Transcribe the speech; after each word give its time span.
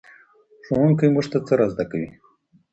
ښوونکی 0.65 1.07
موږ 1.13 1.25
ته 1.31 1.37
څه 1.47 1.53
را 1.59 1.67
زده 1.73 1.85
کوي؟ 1.91 2.09